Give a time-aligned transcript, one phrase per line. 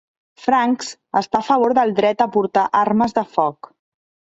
[0.45, 0.89] Franks
[1.21, 3.73] està a favor del dret a portar armes de foc.